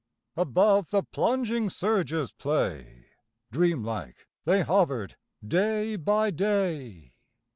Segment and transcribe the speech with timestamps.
[0.35, 3.05] Above the plunging surge's play
[3.51, 5.15] Dream like they hovered,
[5.47, 7.13] day by day.